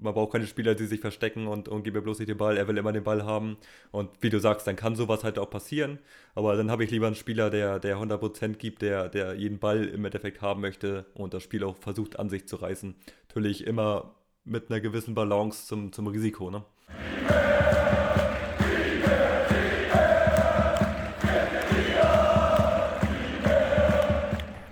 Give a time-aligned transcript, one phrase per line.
[0.00, 2.56] man braucht keine Spieler, die sich verstecken und, und gib mir bloß nicht den Ball.
[2.56, 3.56] Er will immer den Ball haben.
[3.90, 5.98] Und wie du sagst, dann kann sowas halt auch passieren.
[6.34, 9.84] Aber dann habe ich lieber einen Spieler, der, der 100% gibt, der, der jeden Ball
[9.84, 12.94] im Endeffekt haben möchte und das Spiel auch versucht an sich zu reißen.
[13.28, 16.50] Natürlich immer mit einer gewissen Balance zum, zum Risiko.
[16.50, 16.64] Ne?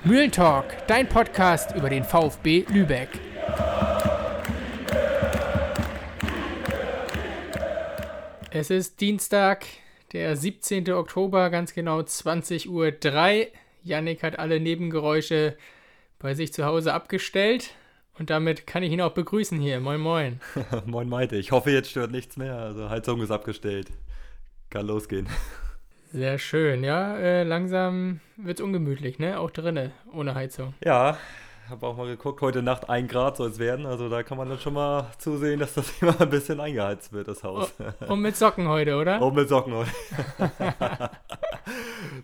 [0.05, 3.28] Mühlentalk, dein Podcast über den VfB Lübeck.
[8.51, 9.67] Es ist Dienstag,
[10.15, 10.91] der 17.
[10.93, 13.47] Oktober, ganz genau 20.03 Uhr.
[13.85, 15.55] Yannick hat alle Nebengeräusche
[16.19, 17.75] bei sich zu Hause abgestellt.
[18.19, 19.81] Und damit kann ich ihn auch begrüßen hier.
[19.81, 20.41] Moin, moin.
[20.87, 21.37] moin, Maite.
[21.37, 22.57] Ich hoffe, jetzt stört nichts mehr.
[22.57, 23.91] Also Heizung ist abgestellt.
[24.71, 25.29] Kann losgehen.
[26.11, 27.19] Sehr schön, ja.
[27.19, 29.39] Äh, langsam wird es ungemütlich, ne?
[29.39, 30.73] Auch drinnen, ohne Heizung.
[30.83, 31.19] Ja,
[31.69, 33.87] habe auch mal geguckt, heute Nacht ein Grad soll es werden.
[33.87, 37.29] Also da kann man dann schon mal zusehen, dass das immer ein bisschen eingeheizt wird,
[37.29, 37.73] das Haus.
[38.01, 39.21] Oh, und mit Socken heute, oder?
[39.21, 39.91] Und mit Socken heute.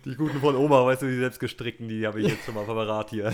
[0.05, 2.65] die guten von Oma, weißt du, die selbst gestrickten, die habe ich jetzt schon mal
[2.65, 3.33] verrat hier.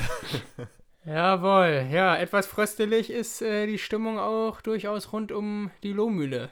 [1.05, 6.49] Jawohl, ja, etwas fröstelig ist äh, die Stimmung auch durchaus rund um die Lohmühle.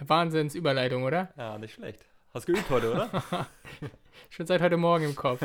[0.00, 1.32] Wahnsinnsüberleitung, oder?
[1.36, 2.04] Ja, nicht schlecht.
[2.32, 3.08] Hast geübt heute, oder?
[4.30, 5.40] Schon seit heute Morgen im Kopf.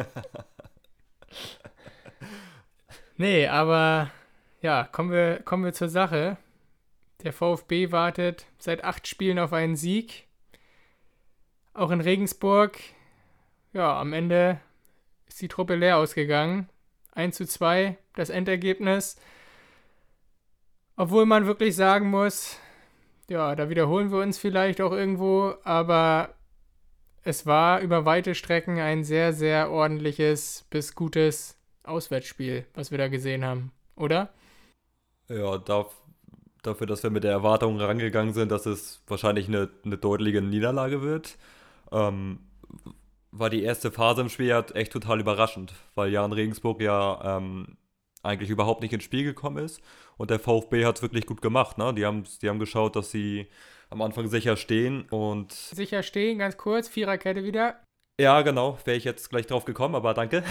[3.19, 4.09] Nee, aber
[4.61, 6.37] ja, kommen wir, kommen wir zur Sache.
[7.23, 10.25] Der VfB wartet seit acht Spielen auf einen Sieg.
[11.73, 12.79] Auch in Regensburg,
[13.73, 14.59] ja, am Ende
[15.27, 16.67] ist die Truppe leer ausgegangen.
[17.13, 19.17] 1 zu 2 das Endergebnis.
[20.95, 22.57] Obwohl man wirklich sagen muss,
[23.29, 26.33] ja, da wiederholen wir uns vielleicht auch irgendwo, aber
[27.23, 33.07] es war über weite Strecken ein sehr, sehr ordentliches bis gutes Auswärtsspiel, was wir da
[33.07, 34.29] gesehen haben, oder?
[35.27, 35.95] Ja, darf,
[36.63, 41.01] dafür, dass wir mit der Erwartung rangegangen sind, dass es wahrscheinlich eine, eine deutliche Niederlage
[41.01, 41.37] wird,
[41.91, 42.39] ähm,
[43.31, 47.77] war die erste Phase im Spiel halt echt total überraschend, weil Jan Regensburg ja ähm,
[48.23, 49.81] eigentlich überhaupt nicht ins Spiel gekommen ist
[50.17, 51.77] und der VfB hat es wirklich gut gemacht.
[51.77, 51.93] Ne?
[51.93, 53.47] Die, haben, die haben geschaut, dass sie
[53.89, 55.51] am Anfang sicher stehen und.
[55.51, 57.79] Sicher stehen, ganz kurz, Viererkette wieder.
[58.19, 60.43] Ja, genau, wäre ich jetzt gleich drauf gekommen, aber danke.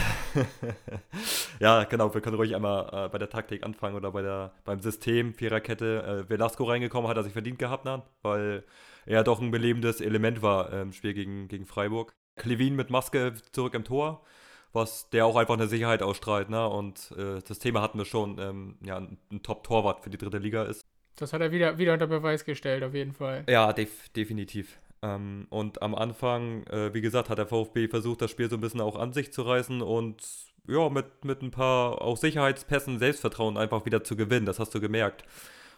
[1.60, 4.80] ja, genau, wir können ruhig einmal äh, bei der Taktik anfangen oder bei der, beim
[4.80, 6.24] System Viererkette.
[6.26, 8.02] Äh, Velasco reingekommen, hat er sich verdient gehabt, ne?
[8.22, 8.64] weil
[9.04, 12.14] er doch ein belebendes Element war im Spiel gegen, gegen Freiburg.
[12.36, 14.24] Klevin mit Maske zurück im Tor,
[14.72, 16.48] was der auch einfach eine Sicherheit ausstrahlt.
[16.48, 16.66] Ne?
[16.66, 20.38] Und äh, das Thema hatten wir schon, ähm, ja, ein, ein Top-Torwart für die dritte
[20.38, 20.86] Liga ist.
[21.16, 23.44] Das hat er wieder, wieder unter Beweis gestellt, auf jeden Fall.
[23.46, 24.78] Ja, def definitiv.
[25.02, 28.60] Ähm, und am Anfang, äh, wie gesagt, hat der VfB versucht, das Spiel so ein
[28.60, 30.22] bisschen auch an sich zu reißen und
[30.66, 34.46] ja, mit, mit ein paar auch Sicherheitspässen Selbstvertrauen einfach wieder zu gewinnen.
[34.46, 35.24] Das hast du gemerkt.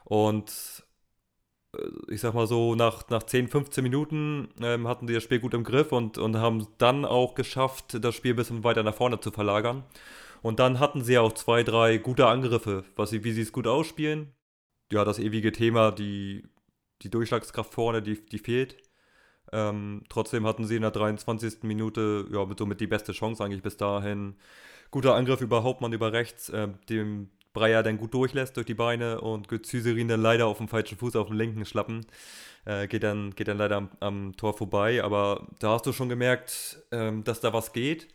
[0.05, 0.85] Und
[1.77, 5.41] äh, ich sag mal so, nach, nach 10, 15 Minuten ähm, hatten sie das Spiel
[5.41, 8.95] gut im Griff und, und haben dann auch geschafft, das Spiel ein bisschen weiter nach
[8.95, 9.85] vorne zu verlagern.
[10.43, 13.67] Und dann hatten sie auch zwei, drei gute Angriffe, was sie, wie sie es gut
[13.67, 14.33] ausspielen
[14.93, 16.45] ja, das ewige Thema, die,
[17.03, 18.77] die Durchschlagskraft vorne, die, die fehlt.
[19.53, 21.63] Ähm, trotzdem hatten sie in der 23.
[21.63, 24.37] Minute ja, mit, somit die beste Chance eigentlich bis dahin.
[24.91, 29.21] Guter Angriff über Hauptmann über rechts, äh, dem Breyer dann gut durchlässt durch die Beine
[29.21, 32.07] und Gützüserin dann leider auf dem falschen Fuß auf dem linken Schlappen.
[32.65, 35.03] Äh, geht, dann, geht dann leider am, am, Tor vorbei.
[35.03, 38.09] Aber da hast du schon gemerkt, ähm, dass da was geht.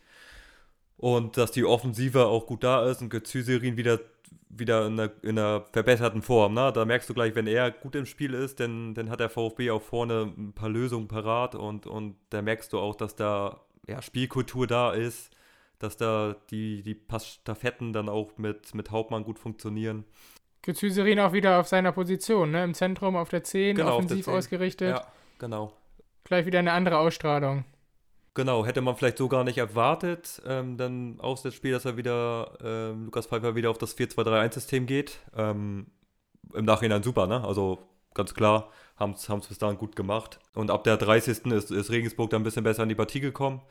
[0.96, 4.00] Und dass die Offensive auch gut da ist und Gützüserin wieder
[4.48, 6.54] wieder in einer, in einer verbesserten Form.
[6.54, 6.72] Ne?
[6.72, 9.70] Da merkst du gleich, wenn er gut im Spiel ist, dann, dann hat der VfB
[9.70, 14.02] auch vorne ein paar Lösungen parat und, und da merkst du auch, dass da ja,
[14.02, 15.30] Spielkultur da ist,
[15.78, 20.04] dass da die, die Passstaffetten dann auch mit, mit Hauptmann gut funktionieren.
[20.62, 22.64] Gezüserin auch wieder auf seiner Position, ne?
[22.64, 24.34] im Zentrum auf der 10, genau, offensiv 10.
[24.34, 24.90] ausgerichtet.
[24.96, 25.06] Ja,
[25.38, 25.72] genau.
[26.24, 27.64] Gleich wieder eine andere Ausstrahlung.
[28.36, 31.96] Genau, hätte man vielleicht so gar nicht erwartet, ähm, dann aus dem Spiel, dass er
[31.96, 35.20] wieder, ähm, Lukas Pfeiffer wieder auf das 4-2-3-1-System geht.
[35.34, 35.86] Ähm,
[36.52, 37.42] Im Nachhinein super, ne?
[37.42, 37.78] Also
[38.12, 40.38] ganz klar, haben es bis dahin gut gemacht.
[40.54, 41.46] Und ab der 30.
[41.46, 43.62] ist, ist Regensburg dann ein bisschen besser in die Partie gekommen.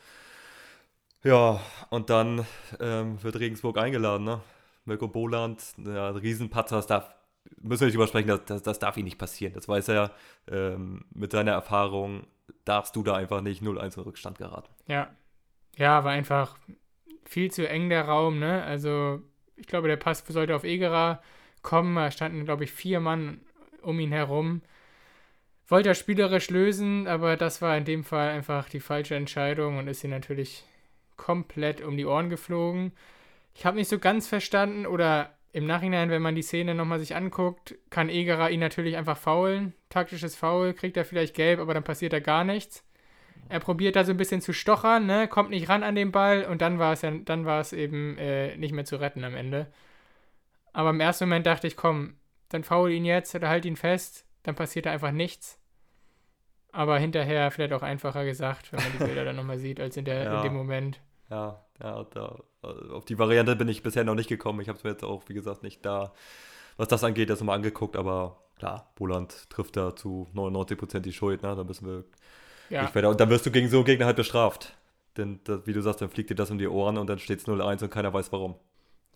[1.23, 1.59] Ja,
[1.91, 2.43] und dann
[2.79, 4.41] ähm, wird Regensburg eingeladen, ne?
[4.85, 7.11] Mirko Boland, ja, Riesenpatzer, das darf,
[7.61, 9.53] müssen wir nicht übersprechen, das, das, das darf ihm nicht passieren.
[9.53, 10.11] Das weiß er
[10.47, 12.25] ähm, mit seiner Erfahrung
[12.65, 14.73] darfst du da einfach nicht 0-1 in Rückstand geraten.
[14.87, 15.09] Ja.
[15.77, 16.57] Ja, war einfach
[17.25, 18.63] viel zu eng der Raum, ne?
[18.63, 19.21] Also,
[19.55, 21.21] ich glaube, der Pass sollte auf Egerer
[21.61, 21.95] kommen.
[21.95, 23.41] Da standen, glaube ich, vier Mann
[23.81, 24.61] um ihn herum.
[25.67, 29.87] Wollte er spielerisch lösen, aber das war in dem Fall einfach die falsche Entscheidung und
[29.87, 30.63] ist ihm natürlich
[31.17, 32.91] komplett um die Ohren geflogen.
[33.55, 37.15] Ich habe nicht so ganz verstanden oder im Nachhinein, wenn man die Szene nochmal sich
[37.15, 39.73] anguckt, kann Egerer ihn natürlich einfach faulen.
[39.87, 42.83] Taktisches Foul, kriegt er vielleicht gelb, aber dann passiert da gar nichts.
[43.47, 45.29] Er probiert da so ein bisschen zu stochern, ne?
[45.29, 48.17] kommt nicht ran an den Ball und dann war es ja, dann war es eben
[48.17, 49.71] äh, nicht mehr zu retten am Ende.
[50.73, 52.17] Aber im ersten Moment dachte ich, komm,
[52.49, 55.57] dann faul ihn jetzt oder halt ihn fest, dann passiert da einfach nichts.
[56.73, 60.03] Aber hinterher vielleicht auch einfacher gesagt, wenn man die Bilder dann nochmal sieht, als in,
[60.03, 60.35] der, ja.
[60.35, 60.99] in dem Moment.
[61.29, 62.43] Ja, ja, da,
[62.91, 64.61] auf die Variante bin ich bisher noch nicht gekommen.
[64.61, 66.13] Ich habe es mir jetzt auch, wie gesagt, nicht da,
[66.77, 71.43] was das angeht, das mal angeguckt, aber klar, Boland trifft da zu 99% die Schuld,
[71.43, 71.55] ne?
[71.55, 72.03] Da müssen wir
[72.69, 72.83] ja.
[72.83, 73.09] nicht weiter.
[73.09, 74.75] Und dann wirst du gegen so einen Gegner halt bestraft.
[75.17, 77.39] Denn, das, wie du sagst, dann fliegt dir das um die Ohren und dann steht
[77.39, 78.55] es 0-1 und keiner weiß warum.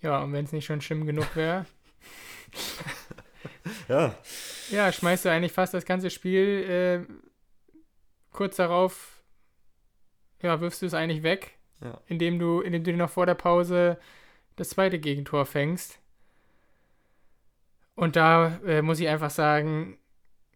[0.02, 1.66] Ja, und wenn es nicht schon schlimm genug wäre.
[3.90, 4.16] ja.
[4.72, 7.14] Ja, schmeißt du eigentlich fast das ganze Spiel äh,
[8.32, 9.22] kurz darauf,
[10.42, 12.02] ja, wirfst du es eigentlich weg, ja.
[12.08, 13.98] indem du, indem du noch vor der Pause
[14.56, 16.00] das zweite Gegentor fängst.
[17.96, 19.98] Und da äh, muss ich einfach sagen,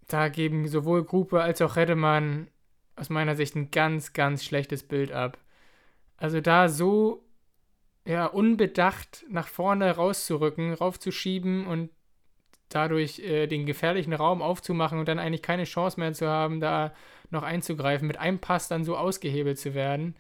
[0.08, 2.48] da geben sowohl Gruppe als auch Redemann
[2.96, 5.38] aus meiner Sicht ein ganz, ganz schlechtes Bild ab.
[6.18, 7.24] Also da so
[8.06, 11.90] ja, unbedacht nach vorne rauszurücken, raufzuschieben und
[12.70, 16.94] dadurch äh, den gefährlichen Raum aufzumachen und dann eigentlich keine Chance mehr zu haben, da
[17.30, 20.16] noch einzugreifen, mit einem Pass dann so ausgehebelt zu werden.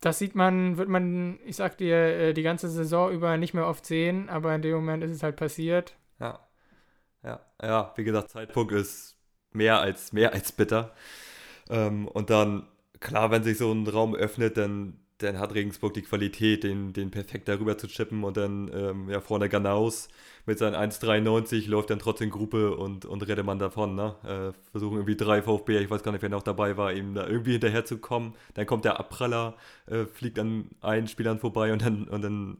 [0.00, 3.66] Das sieht man, wird man, ich sag dir, äh, die ganze Saison über nicht mehr
[3.66, 5.96] oft sehen, aber in dem Moment ist es halt passiert.
[6.18, 6.40] Ja.
[7.22, 9.16] Ja, ja, wie gesagt, Zeitpunkt ist
[9.52, 10.94] mehr als mehr als bitter.
[11.68, 12.66] Ähm, und dann,
[13.00, 17.10] klar, wenn sich so ein Raum öffnet, dann dann hat Regensburg die Qualität, den, den
[17.10, 20.08] perfekt darüber zu chippen und dann ähm, ja, vorne Ganaus
[20.46, 23.94] mit seinen 1,93 läuft dann trotzdem Gruppe und, und Redemann davon.
[23.94, 24.14] Ne?
[24.24, 27.26] Äh, versuchen irgendwie drei VfB, ich weiß gar nicht, wer noch dabei war, ihm da
[27.26, 28.34] irgendwie hinterher zu kommen.
[28.54, 29.56] Dann kommt der Abpraller,
[29.86, 32.58] äh, fliegt an einen Spielern vorbei und dann, und dann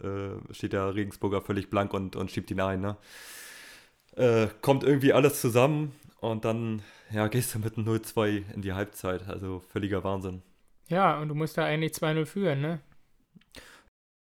[0.50, 2.80] äh, steht der Regensburger völlig blank und, und schiebt ihn ein.
[2.80, 2.96] Ne?
[4.16, 6.82] Äh, kommt irgendwie alles zusammen und dann
[7.12, 9.26] ja, gehst du mit einem 0-2 in die Halbzeit.
[9.28, 10.42] Also völliger Wahnsinn.
[10.90, 12.80] Ja, und du musst da eigentlich 2-0 führen, ne?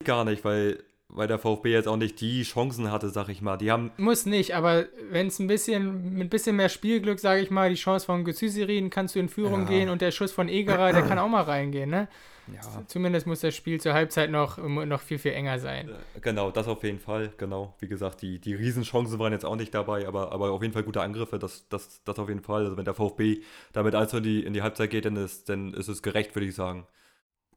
[0.03, 3.57] Gar nicht, weil, weil der VfB jetzt auch nicht die Chancen hatte, sag ich mal.
[3.57, 3.91] Die haben.
[3.97, 7.69] Muss nicht, aber wenn es ein bisschen, mit ein bisschen mehr Spielglück, sag ich mal,
[7.69, 9.67] die Chance von Gezüserin, kannst du in Führung ja.
[9.67, 12.07] gehen und der Schuss von Egerer, der kann auch mal reingehen, ne?
[12.53, 12.83] Ja.
[12.87, 15.89] Zumindest muss das Spiel zur Halbzeit noch, noch viel, viel enger sein.
[15.89, 17.75] Äh, genau, das auf jeden Fall, genau.
[17.79, 20.83] Wie gesagt, die, die Riesenchancen waren jetzt auch nicht dabei, aber, aber auf jeden Fall
[20.83, 22.65] gute Angriffe, das, das, das auf jeden Fall.
[22.65, 23.41] Also wenn der VfB
[23.73, 26.47] damit also in die, in die Halbzeit geht, dann ist, dann ist es gerecht, würde
[26.47, 26.85] ich sagen.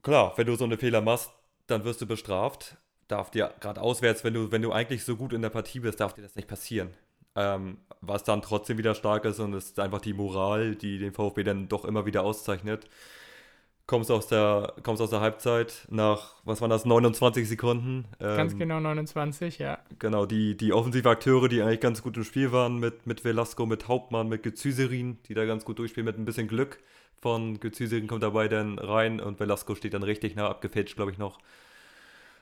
[0.01, 1.31] Klar, wenn du so eine Fehler machst,
[1.67, 2.77] dann wirst du bestraft.
[3.07, 5.99] Darf dir gerade auswärts, wenn du, wenn du eigentlich so gut in der Partie bist,
[5.99, 6.89] darf dir das nicht passieren.
[7.35, 11.13] Ähm, was dann trotzdem wieder stark ist und es ist einfach die Moral, die den
[11.13, 12.87] VfB dann doch immer wieder auszeichnet
[13.89, 18.05] kommst aus der, kommst aus der Halbzeit nach, was waren das, 29 Sekunden.
[18.19, 19.79] Ähm, ganz genau 29, ja.
[19.97, 23.65] Genau, die, die offensive Akteure, die eigentlich ganz gut im Spiel waren, mit, mit Velasco,
[23.65, 26.77] mit Hauptmann, mit Gezüserin, die da ganz gut durchspielen, mit ein bisschen Glück
[27.19, 31.17] von Gezüserin kommt dabei dann rein und Velasco steht dann richtig nah, abgefälscht, glaube ich,
[31.17, 31.39] noch.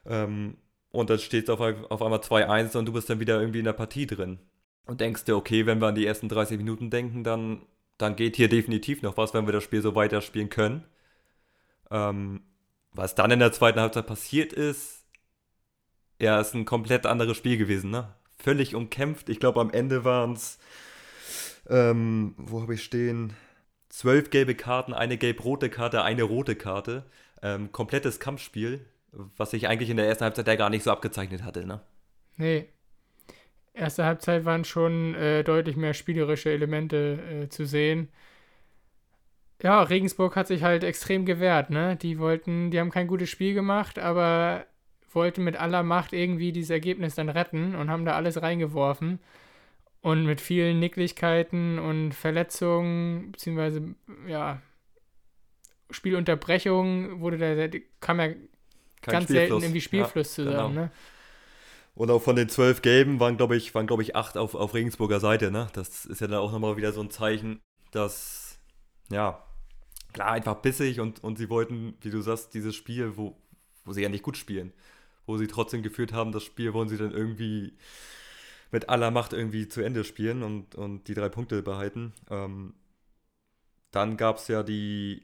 [0.06, 0.58] Ähm,
[0.92, 3.66] und dann steht es auf, auf einmal 2-1 und du bist dann wieder irgendwie in
[3.66, 4.40] der Partie drin.
[4.86, 7.62] Und denkst dir, okay, wenn wir an die ersten 30 Minuten denken, dann,
[7.98, 10.84] dann geht hier definitiv noch was, wenn wir das Spiel so weiterspielen können.
[11.92, 12.42] Ähm,
[12.92, 15.06] was dann in der zweiten Halbzeit passiert ist,
[16.20, 18.14] ja, ist ein komplett anderes Spiel gewesen, ne?
[18.38, 19.30] Völlig umkämpft.
[19.30, 20.58] Ich glaube, am Ende waren es,
[21.70, 23.34] ähm, wo habe ich stehen?
[23.90, 27.06] Zwölf gelbe Karten, eine gelb-rote Karte, eine rote Karte.
[27.42, 28.86] Ähm, komplettes Kampfspiel,
[29.38, 31.82] was sich eigentlich in der ersten Halbzeit ja gar nicht so abgezeichnet hatte, ne?
[32.36, 32.68] Nee.
[33.74, 38.10] Erste Halbzeit waren schon äh, deutlich mehr spielerische Elemente äh, zu sehen
[39.64, 41.96] ja, Regensburg hat sich halt extrem gewehrt, ne?
[41.96, 44.66] Die wollten, die haben kein gutes Spiel gemacht, aber
[45.12, 49.20] wollten mit aller Macht irgendwie dieses Ergebnis dann retten und haben da alles reingeworfen.
[50.02, 53.96] Und mit vielen Nicklichkeiten und Verletzungen, beziehungsweise,
[54.28, 54.62] ja,
[55.90, 60.86] Spielunterbrechungen wurde da, kam ja kein ganz selten irgendwie Spielfluss ja, zusammen, genau.
[60.86, 60.92] ne?
[61.96, 64.76] Und auch von den zwölf Gelben waren, glaube ich, waren, glaube ich, acht auf, auf
[64.76, 65.68] Regensburger Seite, ne?
[65.74, 67.60] Das ist ja dann auch nochmal wieder so ein Zeichen,
[67.92, 68.60] dass,
[69.10, 69.47] ja,
[70.14, 73.38] klar, einfach bissig und, und sie wollten, wie du sagst, dieses Spiel, wo,
[73.86, 74.74] wo sie ja nicht gut spielen,
[75.26, 77.74] wo sie trotzdem geführt haben, das Spiel wollen sie dann irgendwie
[78.72, 82.14] mit aller Macht irgendwie zu Ende spielen und, und die drei Punkte behalten.
[82.30, 82.74] Ähm,
[83.92, 85.24] dann gab es ja die,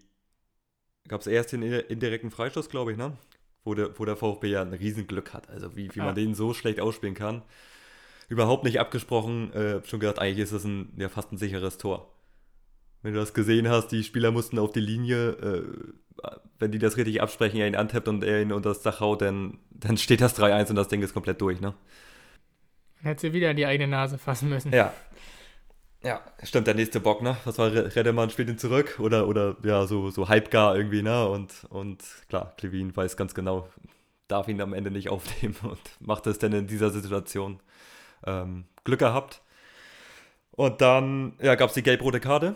[1.07, 3.17] gab es erst den indirekten Freistoß, glaube ich, ne?
[3.65, 5.49] Wo der, wo der VfB ja ein Riesenglück hat.
[5.49, 6.05] Also wie, wie ja.
[6.05, 7.43] man den so schlecht ausspielen kann.
[8.29, 9.53] Überhaupt nicht abgesprochen.
[9.53, 12.12] Äh, schon gedacht, eigentlich ist das ein, ja, fast ein sicheres Tor
[13.03, 15.63] wenn du das gesehen hast, die Spieler mussten auf die Linie, äh,
[16.57, 19.21] wenn die das richtig absprechen, er ihn antippt und er ihn unter das Dach haut,
[19.21, 21.73] dann, dann steht das 3-1 und das Ding ist komplett durch, ne?
[22.97, 24.73] Dann hätte sie wieder in die eigene Nase fassen müssen.
[24.73, 24.93] Ja.
[26.05, 27.37] Ja, stimmt, der nächste Bock, ne?
[27.45, 31.27] Was war Redemann spielt ihn zurück oder, oder ja, so, so halbgar irgendwie, ne?
[31.27, 33.69] Und, und klar, Klevin weiß ganz genau,
[34.27, 37.59] darf ihn am Ende nicht aufnehmen und macht es denn in dieser Situation.
[38.25, 39.41] Ähm, Glück gehabt.
[40.51, 42.55] Und dann ja, gab es die gelb-rote Karte.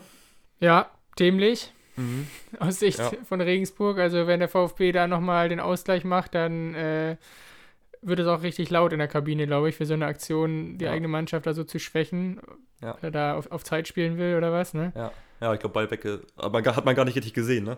[0.60, 1.74] Ja, dämlich.
[1.96, 2.28] Mhm.
[2.60, 3.12] Aus Sicht ja.
[3.28, 3.98] von Regensburg.
[4.00, 7.18] Also wenn der VfB da nochmal den Ausgleich macht, dann äh,
[8.02, 10.86] wird es auch richtig laut in der Kabine, glaube ich, für so eine Aktion, die
[10.86, 10.92] ja.
[10.92, 12.40] eigene Mannschaft da so zu schwächen.
[12.82, 12.96] Ja.
[13.02, 14.94] Wenn er da auf, auf Zeit spielen will oder was, ne?
[14.96, 15.12] Ja,
[15.42, 16.06] ja ich glaube, Ball weg.
[16.36, 17.78] Aber hat man gar nicht richtig gesehen, ne?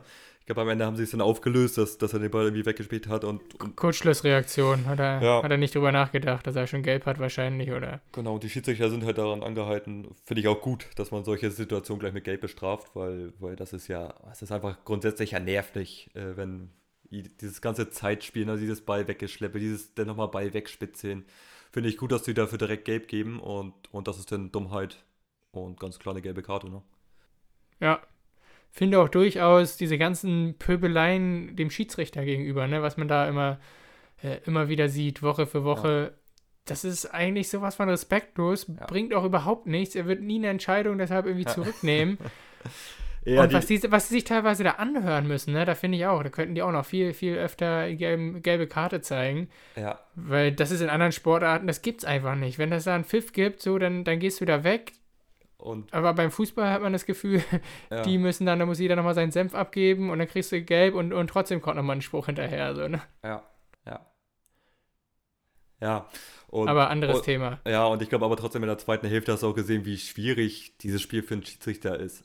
[0.50, 3.08] Glaube, am Ende haben sie es dann aufgelöst, dass, dass er den Ball irgendwie weggespielt
[3.08, 3.24] hat.
[3.24, 5.44] Und, und Kurzschlussreaktion, hat er, ja.
[5.44, 8.02] hat er nicht drüber nachgedacht, dass er schon gelb hat wahrscheinlich, oder?
[8.14, 10.08] Genau, die Schiedsrichter sind halt daran angehalten.
[10.26, 13.74] Finde ich auch gut, dass man solche Situationen gleich mit gelb bestraft, weil, weil das
[13.74, 16.72] ist ja, es ist einfach grundsätzlich ja nervig, äh, wenn
[17.12, 21.26] dieses ganze Zeitspielen, also dieses Ball weggeschleppe, dieses dann nochmal Ball wegspitzeln.
[21.72, 25.04] Finde ich gut, dass sie dafür direkt gelb geben und, und das ist dann Dummheit
[25.52, 26.82] und ganz klar eine gelbe Karte, ne?
[27.80, 28.02] Ja,
[28.72, 33.60] finde auch durchaus diese ganzen Pöbeleien dem Schiedsrichter gegenüber, ne, was man da immer,
[34.24, 36.12] äh, immer wieder sieht, Woche für Woche.
[36.12, 36.20] Ja.
[36.66, 38.86] Das ist eigentlich sowas von respektlos, ja.
[38.86, 39.96] bringt auch überhaupt nichts.
[39.96, 42.18] Er wird nie eine Entscheidung deshalb irgendwie zurücknehmen.
[43.26, 46.06] Ja, und was, die, was sie sich teilweise da anhören müssen, ne, da finde ich
[46.06, 49.50] auch, da könnten die auch noch viel, viel öfter gelbe, gelbe Karte zeigen.
[49.76, 50.00] Ja.
[50.16, 52.60] Weil das ist in anderen Sportarten, das gibt es einfach nicht.
[52.60, 54.94] Wenn das da einen Pfiff gibt, so, dann, dann gehst du da weg,
[55.60, 57.44] und Aber beim Fußball hat man das Gefühl,
[57.92, 58.02] ja.
[58.02, 60.96] die müssen dann, da muss jeder nochmal seinen Senf abgeben und dann kriegst du gelb
[60.96, 62.74] und, und trotzdem kommt nochmal ein Spruch hinterher.
[62.76, 63.02] So, ne?
[63.24, 63.44] Ja,
[63.86, 64.06] ja.
[65.82, 66.10] Ja.
[66.48, 67.60] Und, aber anderes und, Thema.
[67.68, 69.98] Ja, und ich glaube aber trotzdem in der zweiten Hälfte hast du auch gesehen, wie
[69.98, 72.24] schwierig dieses Spiel für einen Schiedsrichter ist.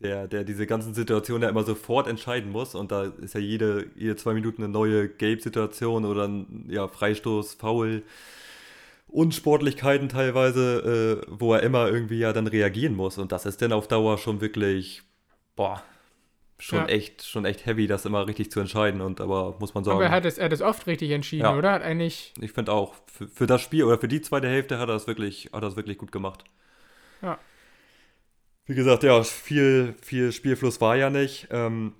[0.00, 3.86] Der, der diese ganzen Situationen ja immer sofort entscheiden muss und da ist ja jede,
[3.94, 8.02] jede zwei Minuten eine neue Gelb-Situation oder ein ja, Freistoß, Foul.
[9.06, 13.18] Unsportlichkeiten teilweise, äh, wo er immer irgendwie ja dann reagieren muss.
[13.18, 15.02] Und das ist dann auf Dauer schon wirklich,
[15.54, 15.82] boah,
[16.58, 16.86] schon ja.
[16.86, 19.00] echt, schon echt heavy, das immer richtig zu entscheiden.
[19.00, 19.96] Und aber muss man sagen.
[19.96, 21.56] Aber er hat es, er hat es oft richtig entschieden, ja.
[21.56, 21.72] oder?
[21.72, 22.32] Hat eigentlich.
[22.40, 25.06] Ich finde auch, für, für, das Spiel oder für die zweite Hälfte hat er es
[25.06, 26.44] wirklich, hat er es wirklich gut gemacht.
[27.20, 27.38] Ja.
[28.66, 31.48] Wie gesagt, ja, viel, viel Spielfluss war ja nicht.
[31.50, 31.94] Ähm,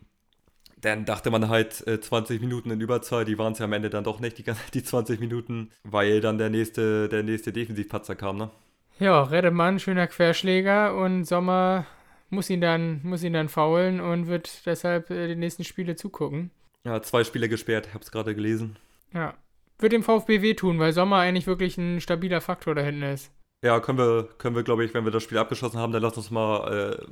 [0.82, 3.88] dann dachte man halt äh, 20 Minuten in Überzahl, die waren es ja am Ende
[3.88, 8.36] dann doch nicht, die, die 20 Minuten, weil dann der nächste, der nächste Defensivpatzer kam,
[8.36, 8.50] ne?
[8.98, 11.86] Ja, Redemann, schöner Querschläger und Sommer
[12.30, 16.50] muss ihn dann, muss ihn dann faulen und wird deshalb äh, die nächsten Spiele zugucken.
[16.84, 18.76] Ja, zwei Spiele gesperrt, hab's gerade gelesen.
[19.14, 19.34] Ja.
[19.78, 23.32] Wird dem VfB wehtun, weil Sommer eigentlich wirklich ein stabiler Faktor da hinten ist.
[23.64, 26.16] Ja, können wir, können wir, glaube ich, wenn wir das Spiel abgeschlossen haben, dann lass
[26.16, 27.06] uns mal äh,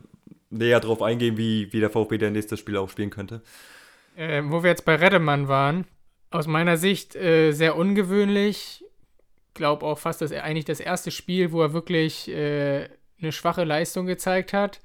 [0.50, 3.42] näher drauf eingehen, wie, wie der VfB der nächste Spiel auch spielen könnte.
[4.16, 5.87] Äh, wo wir jetzt bei Redemann waren,
[6.30, 8.85] aus meiner Sicht äh, sehr ungewöhnlich.
[9.54, 12.88] Glaube auch fast, dass er eigentlich das erste Spiel, wo er wirklich äh,
[13.21, 14.80] eine schwache Leistung gezeigt hat,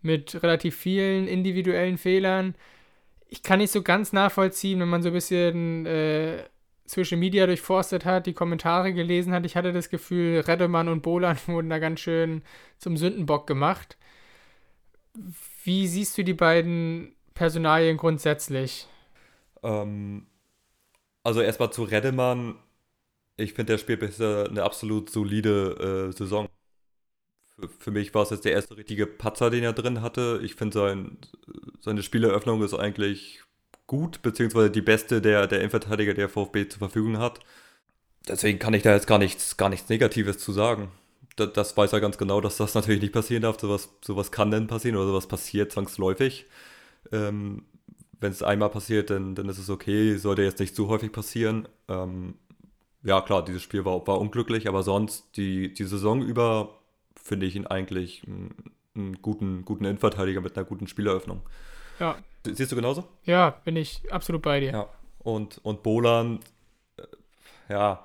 [0.00, 2.54] mit relativ vielen individuellen Fehlern.
[3.28, 6.44] Ich kann nicht so ganz nachvollziehen, wenn man so ein bisschen äh,
[6.84, 9.46] Social Media durchforstet hat, die Kommentare gelesen hat.
[9.46, 12.42] Ich hatte das Gefühl, Redemann und Bolan wurden da ganz schön
[12.78, 13.96] zum Sündenbock gemacht.
[15.64, 18.86] Wie siehst du die beiden Personalien grundsätzlich?
[19.62, 20.26] Ähm,
[21.22, 22.56] also erstmal zu Redemann.
[23.36, 26.48] Ich finde, der spielt bisher eine absolut solide äh, Saison.
[27.58, 30.40] Für, für, mich war es jetzt der erste richtige Patzer, den er drin hatte.
[30.42, 31.18] Ich finde, sein,
[31.80, 33.42] seine Spieleröffnung ist eigentlich
[33.86, 37.40] gut, beziehungsweise die beste der, der Innenverteidiger, der VfB zur Verfügung hat.
[38.28, 40.90] Deswegen kann ich da jetzt gar nichts, gar nichts Negatives zu sagen
[41.36, 43.60] das, das weiß er ganz genau, dass das natürlich nicht passieren darf.
[43.60, 46.46] Sowas, sowas kann denn passieren oder sowas passiert zwangsläufig.
[47.10, 47.64] Ähm,
[48.20, 51.68] Wenn es einmal passiert, dann, dann ist es okay, sollte jetzt nicht zu häufig passieren.
[51.88, 52.34] Ähm,
[53.02, 56.78] ja, klar, dieses Spiel war, war unglücklich, aber sonst die, die Saison über
[57.20, 61.42] finde ich ihn eigentlich einen, einen guten, guten Innenverteidiger mit einer guten Spieleröffnung.
[61.98, 62.16] Ja.
[62.44, 63.04] Siehst du genauso?
[63.24, 64.72] Ja, bin ich absolut bei dir.
[64.72, 64.88] Ja.
[65.18, 66.40] Und, und Bolan,
[66.96, 67.02] äh,
[67.68, 68.04] ja,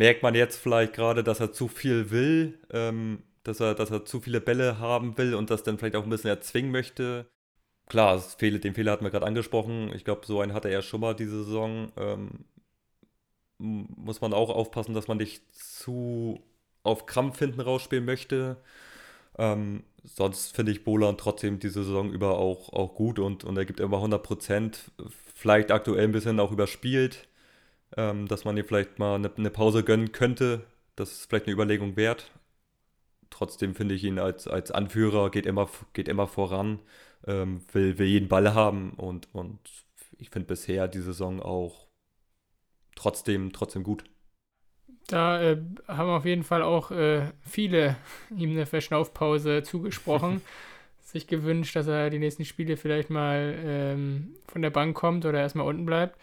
[0.00, 4.06] merkt man jetzt vielleicht gerade, dass er zu viel will, ähm, dass, er, dass er
[4.06, 7.26] zu viele Bälle haben will und das dann vielleicht auch ein bisschen erzwingen möchte.
[7.86, 9.92] Klar, Fehler, den Fehler hatten wir gerade angesprochen.
[9.94, 11.92] Ich glaube, so einen hatte er schon mal diese Saison.
[11.98, 12.46] Ähm,
[13.58, 16.40] muss man auch aufpassen, dass man nicht zu
[16.82, 18.56] auf Krampf hinten rausspielen möchte.
[19.36, 23.66] Ähm, sonst finde ich Bolan trotzdem diese Saison über auch, auch gut und, und er
[23.66, 24.92] gibt immer 100 Prozent.
[25.34, 27.28] Vielleicht aktuell ein bisschen auch überspielt
[27.96, 30.62] ähm, dass man ihr vielleicht mal eine, eine, Pause gönnen könnte.
[30.96, 32.30] Das ist vielleicht eine Überlegung wert.
[33.30, 36.80] trotzdem finde ich ihn als, als Anführer, geht immer, geht immer voran,
[37.26, 39.58] ähm, will, will jeden Ball haben und, und
[40.18, 41.86] ich finde bisher die Saison auch
[42.96, 44.04] trotzdem, trotzdem gut.
[45.06, 47.96] Da äh, haben auf jeden Fall auch äh, viele
[48.36, 50.42] ihm eine Verschnaufpause zugesprochen.
[51.10, 55.40] sich gewünscht, dass er die nächsten Spiele vielleicht mal ähm, von der Bank kommt oder
[55.40, 56.18] erstmal unten bleibt.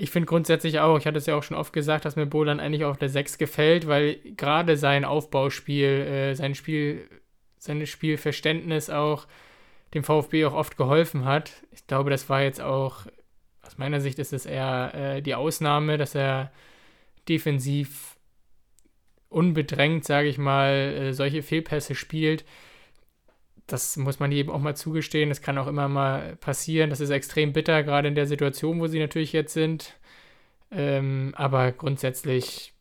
[0.00, 2.60] Ich finde grundsätzlich auch, ich hatte es ja auch schon oft gesagt, dass mir Bolan
[2.60, 7.08] eigentlich auf der 6 gefällt, weil gerade sein Aufbauspiel, äh, sein Spiel,
[7.58, 9.26] sein Spielverständnis auch
[9.94, 11.50] dem VfB auch oft geholfen hat.
[11.72, 13.06] Ich glaube, das war jetzt auch,
[13.60, 16.52] aus meiner Sicht ist es eher äh, die Ausnahme, dass er
[17.28, 18.16] defensiv
[19.28, 22.44] unbedrängt, sage ich mal, äh, solche Fehlpässe spielt.
[23.68, 25.28] Das muss man eben auch mal zugestehen.
[25.28, 26.90] Das kann auch immer mal passieren.
[26.90, 29.94] Das ist extrem bitter, gerade in der Situation, wo sie natürlich jetzt sind.
[30.72, 32.72] Ähm, aber grundsätzlich,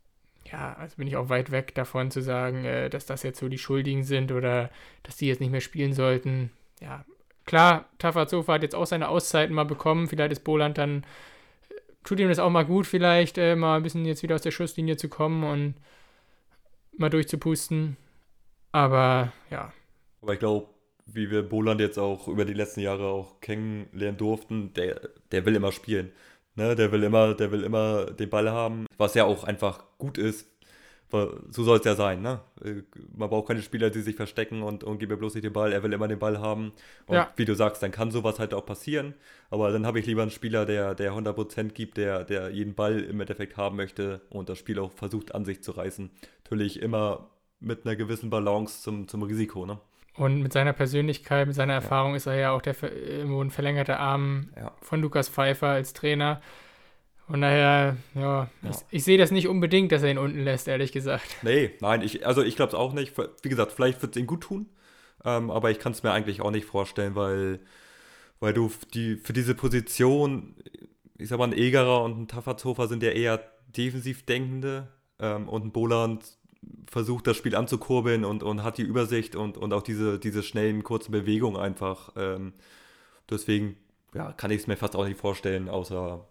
[0.51, 3.49] ja, also bin ich auch weit weg davon zu sagen, äh, dass das jetzt so
[3.49, 4.71] die Schuldigen sind oder
[5.03, 6.51] dass die jetzt nicht mehr spielen sollten.
[6.81, 7.05] Ja,
[7.45, 10.07] klar, Tafazofa hat jetzt auch seine Auszeiten mal bekommen.
[10.07, 11.05] Vielleicht ist Boland dann
[12.07, 14.51] tut ihm das auch mal gut, vielleicht äh, mal ein bisschen jetzt wieder aus der
[14.51, 15.75] Schusslinie zu kommen und
[16.97, 17.97] mal durchzupusten.
[18.71, 19.73] Aber ja.
[20.21, 20.67] Aber ich glaube,
[21.07, 24.99] wie wir Boland jetzt auch über die letzten Jahre auch kennenlernen durften, der,
[25.31, 26.11] der will immer spielen.
[26.55, 26.75] Ne?
[26.75, 30.47] Der will immer, der will immer den Ball haben, was ja auch einfach gut ist,
[31.09, 32.41] so soll es ja sein, ne?
[32.63, 32.83] Äh,
[33.15, 35.71] man braucht keine Spieler, die sich verstecken und, und gebe bloß nicht den Ball.
[35.71, 36.73] Er will immer den Ball haben.
[37.05, 37.31] Und ja.
[37.37, 39.13] wie du sagst, dann kann sowas halt auch passieren.
[39.49, 42.99] Aber dann habe ich lieber einen Spieler, der, der 100% gibt, der, der jeden Ball
[42.99, 46.09] im Endeffekt haben möchte und das Spiel auch versucht an sich zu reißen.
[46.43, 49.79] Natürlich immer mit einer gewissen Balance zum, zum Risiko, ne?
[50.17, 52.17] Und mit seiner Persönlichkeit, mit seiner Erfahrung ja.
[52.17, 54.71] ist er ja auch der irgendwo ein verlängerter Arm ja.
[54.81, 56.41] von Lukas Pfeiffer als Trainer.
[57.27, 58.69] Von daher, ja, ja.
[58.69, 61.27] ich, ich sehe das nicht unbedingt, dass er ihn unten lässt, ehrlich gesagt.
[61.43, 63.13] Nee, nein, ich, also ich glaube es auch nicht.
[63.43, 64.67] Wie gesagt, vielleicht wird es ihm gut tun,
[65.23, 67.59] ähm, aber ich kann es mir eigentlich auch nicht vorstellen, weil,
[68.39, 70.55] weil du die, für diese Position,
[71.17, 74.87] ich sag mal, ein Egerer und ein Tafferzofer sind ja eher defensiv denkende
[75.19, 76.23] ähm, und ein Boland
[76.89, 80.83] versucht das Spiel anzukurbeln und, und hat die Übersicht und, und auch diese, diese schnellen,
[80.83, 82.11] kurzen Bewegungen einfach.
[82.15, 82.53] Ähm,
[83.29, 83.77] deswegen
[84.13, 86.25] ja, kann ich es mir fast auch nicht vorstellen, außer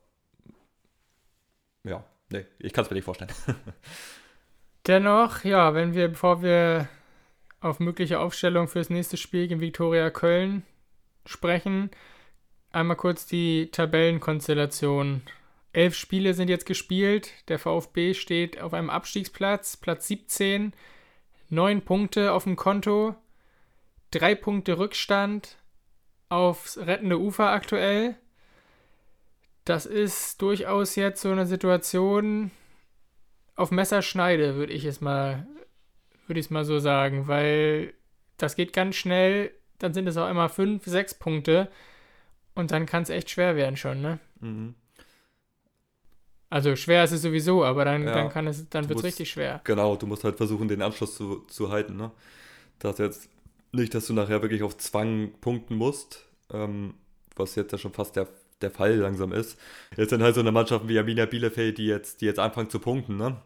[1.84, 3.30] ja, nee, ich kann es mir nicht vorstellen.
[4.86, 6.88] Dennoch, ja, wenn wir, bevor wir
[7.60, 10.62] auf mögliche Aufstellung fürs nächste Spiel gegen Viktoria Köln
[11.24, 11.90] sprechen,
[12.70, 15.22] einmal kurz die Tabellenkonstellation.
[15.76, 17.32] Elf Spiele sind jetzt gespielt.
[17.48, 20.72] Der VfB steht auf einem Abstiegsplatz, Platz 17,
[21.48, 23.14] neun Punkte auf dem Konto,
[24.10, 25.58] drei Punkte Rückstand
[26.28, 28.16] aufs rettende Ufer aktuell
[29.66, 32.52] das ist durchaus jetzt so eine Situation
[33.56, 35.46] auf Messerschneide, würde ich es mal,
[36.26, 37.92] würde ich es mal so sagen, weil
[38.38, 41.68] das geht ganz schnell, dann sind es auch immer fünf, sechs Punkte
[42.54, 44.20] und dann kann es echt schwer werden schon, ne?
[44.40, 44.76] Mhm.
[46.48, 49.30] Also schwer ist es sowieso, aber dann, ja, dann kann es, dann wird es richtig
[49.30, 49.60] schwer.
[49.64, 52.12] Genau, du musst halt versuchen, den Anschluss zu, zu halten, ne?
[52.78, 53.28] Das jetzt
[53.72, 56.94] nicht, dass du nachher wirklich auf Zwang punkten musst, ähm,
[57.34, 58.28] was jetzt ja schon fast der
[58.62, 59.58] der Fall langsam ist.
[59.96, 62.78] Jetzt sind halt so eine Mannschaft wie Arminia Bielefeld, die jetzt, die jetzt anfangen zu
[62.78, 63.36] punkten, ne?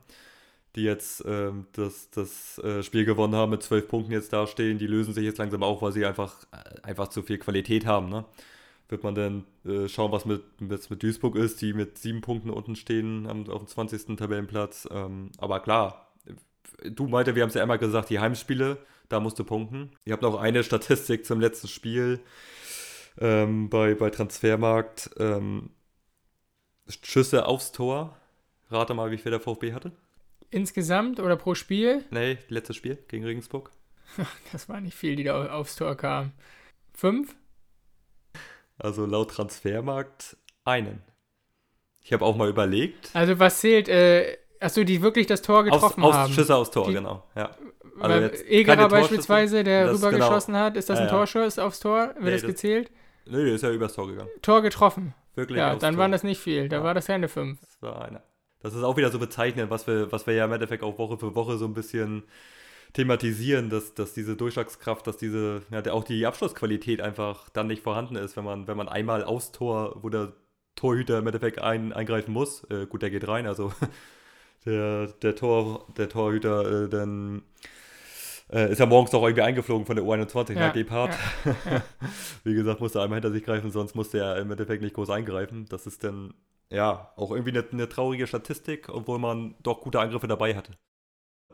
[0.76, 4.86] Die jetzt ähm, das, das äh, Spiel gewonnen haben, mit zwölf Punkten jetzt dastehen, die
[4.86, 8.24] lösen sich jetzt langsam auf, weil sie einfach, äh, einfach zu viel Qualität haben, ne?
[8.90, 12.50] Wird man dann äh, schauen, was mit, mit, mit Duisburg ist, die mit sieben Punkten
[12.50, 14.16] unten stehen am, auf dem 20.
[14.16, 14.88] Tabellenplatz.
[14.90, 16.12] Ähm, aber klar,
[16.84, 19.92] du meinte, wir haben es ja einmal gesagt, die Heimspiele, da musst du punkten.
[20.04, 22.20] Ihr habt noch eine Statistik zum letzten Spiel
[23.18, 25.70] ähm, bei, bei Transfermarkt ähm,
[27.02, 28.16] Schüsse aufs Tor.
[28.70, 29.92] Rate mal, wie viel der VfB hatte.
[30.50, 32.04] Insgesamt oder pro Spiel?
[32.10, 33.70] Nee, letztes Spiel gegen Regensburg.
[34.50, 36.32] Das war nicht viel, die da aufs Tor kamen.
[36.92, 37.36] Fünf?
[38.80, 41.02] Also laut Transfermarkt einen.
[42.02, 43.10] Ich habe auch mal überlegt.
[43.14, 46.32] Also was zählt, äh, achso, die wirklich das Tor getroffen aus, aus haben.
[46.32, 47.24] Schüsse aufs Tor, die, genau.
[47.36, 47.50] Ja.
[48.00, 50.64] Also Egerer beispielsweise, der rübergeschossen genau.
[50.64, 52.14] hat, ist das ein ja, Torschuss aufs Tor?
[52.14, 52.90] Wird nee, das gezählt?
[53.26, 54.30] Nee, der ist ja übers Tor gegangen.
[54.40, 55.14] Tor getroffen.
[55.34, 55.58] Wirklich?
[55.58, 56.02] Ja, dann Tor.
[56.02, 56.68] waren das nicht viel.
[56.68, 56.84] Da ja.
[56.84, 57.60] war das keine 5.
[57.60, 58.22] Das war eine.
[58.62, 61.18] Das ist auch wieder so bezeichnend, was wir, was wir ja im Endeffekt auch Woche
[61.18, 62.24] für Woche so ein bisschen
[62.92, 68.16] thematisieren, dass, dass diese Durchschlagskraft, dass diese, ja, auch die Abschlussqualität einfach dann nicht vorhanden
[68.16, 70.32] ist, wenn man, wenn man einmal aufs Tor, wo der
[70.76, 73.72] Torhüter im Endeffekt ein, eingreifen muss, äh, gut, der geht rein, also
[74.64, 77.42] der, der, Tor, der Torhüter äh, dann
[78.52, 81.16] äh, ist ja morgens auch irgendwie eingeflogen von der U21 ja, nach Gebhardt.
[81.44, 81.82] Ja, ja.
[82.44, 85.66] Wie gesagt, musste einmal hinter sich greifen, sonst musste er im Endeffekt nicht groß eingreifen.
[85.68, 86.34] Das ist dann,
[86.70, 90.72] ja, auch irgendwie eine, eine traurige Statistik, obwohl man doch gute Angriffe dabei hatte.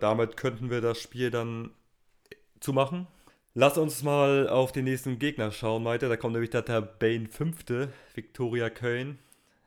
[0.01, 1.71] Damit könnten wir das Spiel dann
[2.61, 3.07] zu machen.
[3.55, 6.09] Lass uns mal auf den nächsten Gegner schauen, Maite.
[6.09, 9.19] Da kommt nämlich der Tabellenfünfte, Viktoria Köln.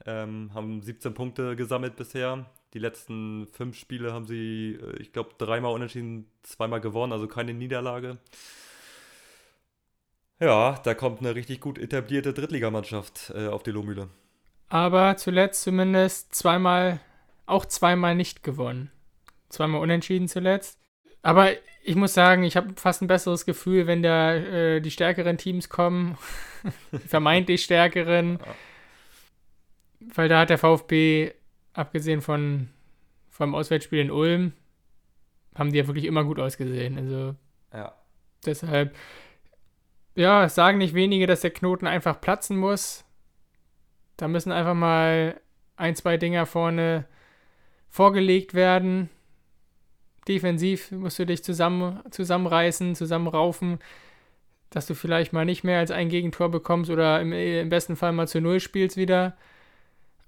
[0.05, 2.45] Ähm, haben 17 Punkte gesammelt bisher.
[2.73, 7.53] Die letzten fünf Spiele haben sie, äh, ich glaube, dreimal unentschieden, zweimal gewonnen, also keine
[7.53, 8.19] Niederlage.
[10.39, 14.07] Ja, da kommt eine richtig gut etablierte Drittligamannschaft äh, auf die Lohmühle.
[14.69, 16.99] Aber zuletzt zumindest zweimal,
[17.47, 18.91] auch zweimal nicht gewonnen.
[19.49, 20.79] Zweimal unentschieden zuletzt.
[21.21, 21.51] Aber
[21.83, 25.69] ich muss sagen, ich habe fast ein besseres Gefühl, wenn da äh, die stärkeren Teams
[25.69, 26.17] kommen,
[27.07, 28.39] vermeintlich stärkeren,
[29.99, 31.31] weil da hat der VfB,
[31.73, 32.69] abgesehen von
[33.29, 34.53] vom Auswärtsspiel in Ulm,
[35.55, 36.97] haben die ja wirklich immer gut ausgesehen.
[36.97, 37.35] Also
[37.73, 37.95] ja.
[38.45, 38.95] deshalb,
[40.15, 43.05] ja, sagen nicht wenige, dass der Knoten einfach platzen muss.
[44.17, 45.39] Da müssen einfach mal
[45.77, 47.05] ein, zwei Dinger vorne
[47.87, 49.09] vorgelegt werden
[50.29, 53.79] defensiv musst du dich zusammen, zusammenreißen, zusammenraufen,
[54.69, 58.13] dass du vielleicht mal nicht mehr als ein Gegentor bekommst oder im, im besten Fall
[58.13, 59.35] mal zu Null spielst wieder.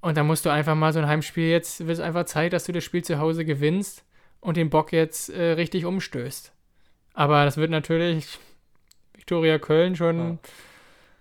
[0.02, 2.66] Und dann musst du einfach mal so ein Heimspiel jetzt, wird es einfach Zeit, dass
[2.66, 4.04] du das Spiel zu Hause gewinnst
[4.40, 6.52] und den Bock jetzt äh, richtig umstößt.
[7.14, 8.40] Aber das wird natürlich
[9.14, 10.38] Viktoria Köln schon ja.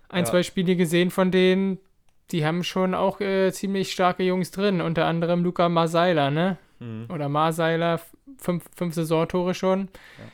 [0.09, 0.25] ein, ja.
[0.25, 1.77] zwei Spiele gesehen von denen.
[2.31, 6.57] Die haben schon auch äh, ziemlich starke Jungs drin, unter anderem Luca Masaila, ne?
[6.79, 7.05] Mhm.
[7.09, 8.01] Oder Marseiler,
[8.41, 9.89] fünf, fünf Saisontore schon.
[10.17, 10.25] Ja.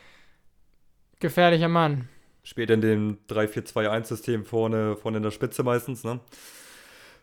[1.20, 2.08] Gefährlicher Mann.
[2.42, 6.20] Spielt in dem 3-4-2-1-System vorne, vorne in der Spitze meistens, ne?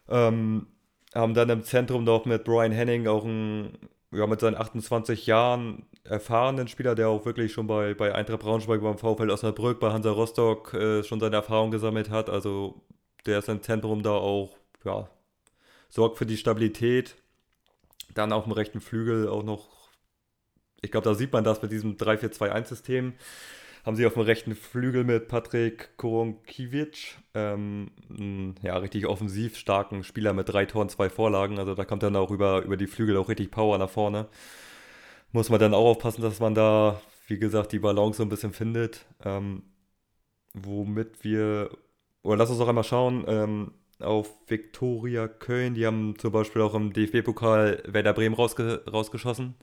[0.07, 0.67] Ähm,
[1.15, 3.77] haben dann im Zentrum noch mit Brian Henning auch einen,
[4.11, 8.81] ja, mit seinen 28 Jahren erfahrenen Spieler, der auch wirklich schon bei, bei Eintracht Braunschweig,
[8.81, 12.29] beim VfL Osnabrück, bei Hansa Rostock äh, schon seine Erfahrung gesammelt hat.
[12.29, 12.83] Also
[13.25, 15.09] der ist im Zentrum da auch, ja,
[15.89, 17.15] sorgt für die Stabilität
[18.13, 19.67] dann auf dem rechten Flügel auch noch,
[20.81, 23.13] ich glaube, da sieht man das mit diesem 3-4-2-1-System.
[23.85, 27.91] Haben sie auf dem rechten Flügel mit Patrick Koronkiewicz, ähm,
[28.63, 31.59] ja, richtig offensiv starken Spieler mit drei Toren, zwei Vorlagen.
[31.59, 34.27] Also da kommt dann auch über, über die Flügel auch richtig Power nach vorne.
[35.31, 38.53] Muss man dann auch aufpassen, dass man da, wie gesagt, die Balance so ein bisschen
[38.53, 39.05] findet.
[39.23, 39.63] Ähm,
[40.55, 41.69] womit wir,
[42.23, 45.75] oder lass uns auch einmal schauen, ähm, auf Viktoria Köln.
[45.75, 49.55] Die haben zum Beispiel auch im DFB-Pokal Werder Bremen rausge rausgeschossen.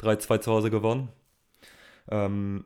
[0.00, 1.08] 3-2 zu Hause gewonnen.
[2.10, 2.64] Ähm,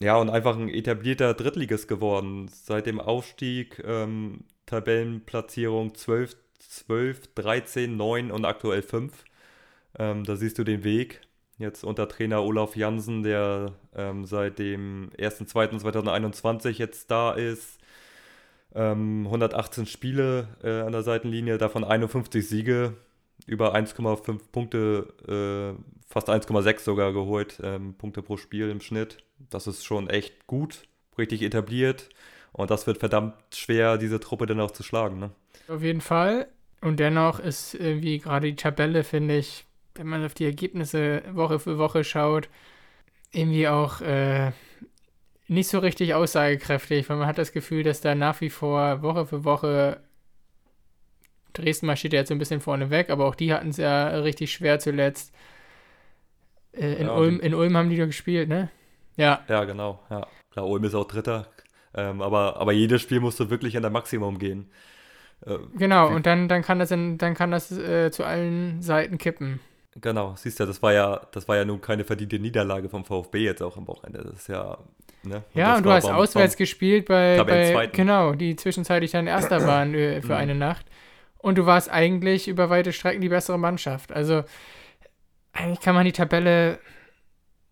[0.00, 2.48] ja, und einfach ein etablierter Drittligist geworden.
[2.48, 9.24] Seit dem Aufstieg ähm, Tabellenplatzierung 12, 12, 13, 9 und aktuell 5.
[9.98, 11.20] Ähm, da siehst du den Weg.
[11.58, 17.78] Jetzt unter Trainer Olaf Jansen, der ähm, seit dem 1.2.2021 jetzt da ist
[18.74, 22.94] ähm, 118 Spiele äh, an der Seitenlinie, davon 51 Siege,
[23.46, 29.18] über 1,5 Punkte, äh, fast 1,6 sogar geholt, ähm, Punkte pro Spiel im Schnitt.
[29.50, 30.84] Das ist schon echt gut,
[31.18, 32.08] richtig etabliert.
[32.52, 35.18] Und das wird verdammt schwer, diese Truppe dann auch zu schlagen.
[35.18, 35.30] Ne?
[35.68, 36.46] Auf jeden Fall.
[36.80, 41.58] Und dennoch ist irgendwie gerade die Tabelle, finde ich, wenn man auf die Ergebnisse Woche
[41.58, 42.48] für Woche schaut,
[43.32, 44.52] irgendwie auch äh,
[45.46, 49.26] nicht so richtig aussagekräftig, weil man hat das Gefühl, dass da nach wie vor Woche
[49.26, 50.00] für Woche
[51.52, 54.08] Dresden marschiert ja jetzt so ein bisschen vorne weg, aber auch die hatten es ja
[54.08, 55.32] richtig schwer zuletzt.
[56.72, 58.70] Äh, in, ja, Ulm, in Ulm haben die doch gespielt, ne?
[59.16, 59.44] Ja.
[59.48, 60.00] Ja, genau.
[60.10, 60.26] Ja.
[60.50, 61.46] Klar, Ulm ist auch Dritter.
[61.94, 64.68] Ähm, aber, aber jedes Spiel musst du wirklich an der Maximum gehen.
[65.46, 69.18] Äh, genau, und dann, dann kann das, in, dann kann das äh, zu allen Seiten
[69.18, 69.60] kippen.
[70.00, 73.44] Genau, siehst du, das war ja, das war ja nun keine verdiente Niederlage vom VfB
[73.44, 74.24] jetzt auch am Wochenende.
[74.24, 74.78] Das ist ja
[75.26, 75.36] Ne?
[75.36, 79.26] Und ja, und du hast beim, auswärts beim gespielt bei, bei genau, die zwischenzeitlich dann
[79.26, 80.38] Erster waren äh, für mhm.
[80.38, 80.86] eine Nacht.
[81.38, 84.12] Und du warst eigentlich über weite Strecken die bessere Mannschaft.
[84.12, 84.44] Also
[85.52, 86.78] eigentlich kann man die Tabelle,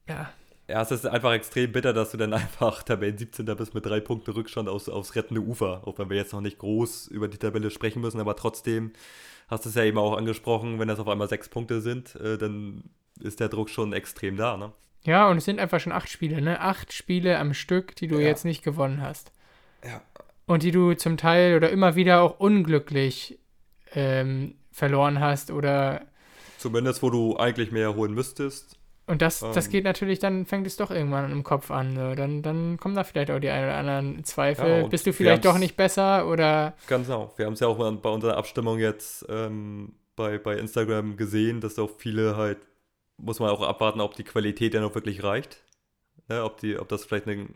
[0.08, 0.30] ja.
[0.68, 3.44] Ja, es ist einfach extrem bitter, dass du dann einfach Tabellen 17.
[3.56, 5.82] bist mit drei Punkten Rückstand aus, aufs rettende Ufer.
[5.86, 8.92] Auch wenn wir jetzt noch nicht groß über die Tabelle sprechen müssen, aber trotzdem
[9.52, 12.38] hast du es ja eben auch angesprochen, wenn das auf einmal sechs Punkte sind, äh,
[12.38, 12.84] dann
[13.20, 14.72] ist der Druck schon extrem da, ne?
[15.04, 16.60] Ja, und es sind einfach schon acht Spiele, ne?
[16.60, 18.28] Acht Spiele am Stück, die du ja.
[18.28, 19.30] jetzt nicht gewonnen hast.
[19.84, 20.00] Ja.
[20.46, 23.38] Und die du zum Teil oder immer wieder auch unglücklich
[23.94, 26.02] ähm, verloren hast oder.
[26.56, 28.78] Zumindest, wo du eigentlich mehr holen müsstest.
[29.12, 31.94] Und das, ähm, das geht natürlich, dann fängt es doch irgendwann im Kopf an.
[31.94, 32.14] So.
[32.14, 34.82] Dann, dann kommen da vielleicht auch die ein oder anderen Zweifel.
[34.82, 36.74] Ja, Bist du vielleicht doch nicht besser oder.
[36.86, 37.32] Ganz genau.
[37.36, 41.78] Wir haben es ja auch bei unserer Abstimmung jetzt ähm, bei, bei Instagram gesehen, dass
[41.78, 42.58] auch viele halt
[43.18, 45.62] muss man auch abwarten, ob die Qualität dann auch wirklich reicht.
[46.28, 47.46] Ne, ob, die, ob das vielleicht eine,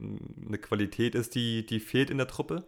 [0.46, 2.64] eine Qualität ist, die, die fehlt in der Truppe.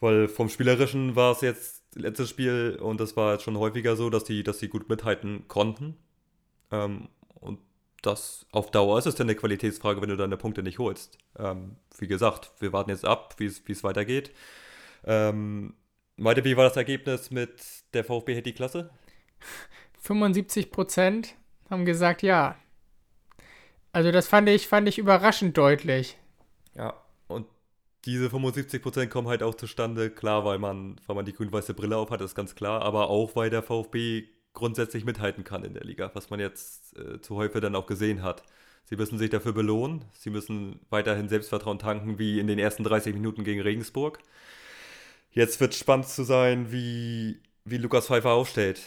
[0.00, 4.10] Weil vom Spielerischen war es jetzt letztes Spiel und das war jetzt schon häufiger so,
[4.10, 5.96] dass die, dass die gut mithalten konnten.
[6.70, 7.08] Ähm,
[7.40, 7.60] und
[8.06, 11.18] das auf Dauer ist es dann eine Qualitätsfrage, wenn du deine Punkte nicht holst.
[11.38, 14.32] Ähm, wie gesagt, wir warten jetzt ab, wie es weitergeht.
[15.04, 15.74] Ähm,
[16.16, 17.62] Malte, wie war das Ergebnis mit
[17.92, 18.90] der VfB hält die Klasse?
[20.00, 21.34] 75 Prozent
[21.70, 22.56] haben gesagt ja.
[23.92, 26.18] Also das fand ich, fand ich überraschend deutlich.
[26.74, 26.94] Ja,
[27.26, 27.46] und
[28.04, 31.96] diese 75 Prozent kommen halt auch zustande, klar, weil man, weil man die grün-weiße Brille
[31.96, 35.84] auf hat, ist ganz klar, aber auch weil der VfB grundsätzlich mithalten kann in der
[35.84, 38.42] Liga, was man jetzt äh, zu häufig dann auch gesehen hat.
[38.84, 43.14] Sie müssen sich dafür belohnen, sie müssen weiterhin Selbstvertrauen tanken, wie in den ersten 30
[43.14, 44.20] Minuten gegen Regensburg.
[45.30, 48.80] Jetzt wird spannend zu sein, wie, wie Lukas Pfeiffer aufstellt.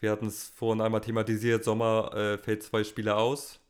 [0.00, 3.60] Wir hatten es vorhin einmal thematisiert, Sommer äh, fällt zwei Spieler aus.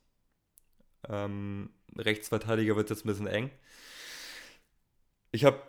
[1.08, 3.50] Ähm, Rechtsverteidiger wird jetzt ein bisschen eng.
[5.32, 5.62] Ich habe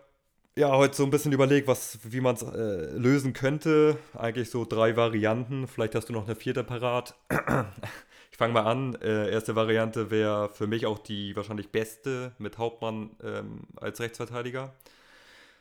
[0.55, 3.97] ja heute so ein bisschen überlegt, was, wie man es äh, lösen könnte.
[4.13, 5.67] Eigentlich so drei Varianten.
[5.67, 7.15] Vielleicht hast du noch eine vierte parat.
[8.31, 8.95] ich fange mal an.
[8.95, 14.73] Äh, erste Variante wäre für mich auch die wahrscheinlich beste mit Hauptmann ähm, als Rechtsverteidiger.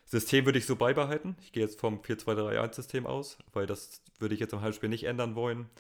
[0.07, 1.37] System würde ich so beibehalten.
[1.41, 5.37] Ich gehe jetzt vom 4-2-3-1-System aus, weil das würde ich jetzt im Halbspiel nicht ändern
[5.37, 5.71] wollen.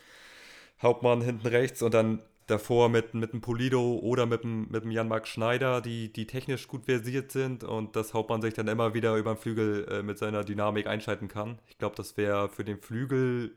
[0.81, 4.91] Hauptmann hinten rechts und dann davor mit, mit einem Polido oder mit dem, mit dem
[4.91, 9.17] Jan-Marc Schneider, die, die technisch gut versiert sind und dass Hauptmann sich dann immer wieder
[9.17, 11.59] über den Flügel äh, mit seiner Dynamik einschalten kann.
[11.69, 13.57] Ich glaube, das wäre für den Flügel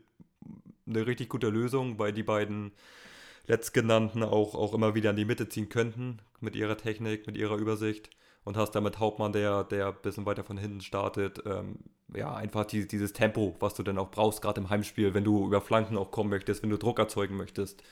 [0.86, 2.72] eine richtig gute Lösung, weil die beiden
[3.46, 7.56] letztgenannten auch, auch immer wieder in die Mitte ziehen könnten mit ihrer Technik, mit ihrer
[7.56, 8.10] Übersicht
[8.44, 11.42] und hast damit Hauptmann, der, der ein bisschen weiter von hinten startet.
[11.46, 11.78] Ähm,
[12.14, 15.46] ja, einfach die, dieses Tempo, was du dann auch brauchst, gerade im Heimspiel, wenn du
[15.46, 17.82] über Flanken auch kommen möchtest, wenn du Druck erzeugen möchtest.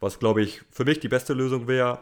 [0.00, 2.00] Was, glaube ich, für mich die beste Lösung wäre.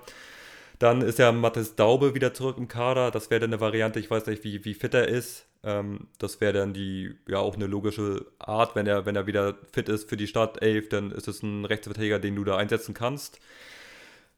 [0.78, 3.10] Dann ist ja Mathis Daube wieder zurück im Kader.
[3.10, 5.46] Das wäre dann eine Variante, ich weiß nicht, wie, wie fit er ist.
[5.62, 9.58] Ähm, das wäre dann die, ja, auch eine logische Art, wenn er, wenn er wieder
[9.72, 13.40] fit ist für die Startelf, dann ist es ein Rechtsverteidiger, den du da einsetzen kannst.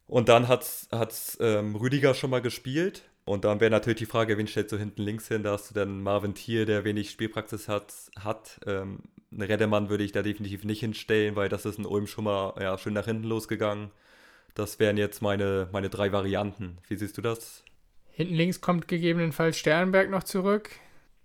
[0.09, 3.05] Und dann hat es ähm, Rüdiger schon mal gespielt.
[3.25, 5.45] Und dann wäre natürlich die Frage, wen stellst du hinten links hin?
[5.45, 7.95] Da hast du dann Marvin Thier, der wenig Spielpraxis hat.
[8.19, 8.61] hat.
[8.67, 12.25] Ähm, einen Reddemann würde ich da definitiv nicht hinstellen, weil das ist in Ulm schon
[12.25, 13.91] mal ja, schön nach hinten losgegangen.
[14.55, 16.79] Das wären jetzt meine, meine drei Varianten.
[16.89, 17.65] Wie siehst du das?
[18.11, 20.71] Hinten links kommt gegebenenfalls Sternberg noch zurück.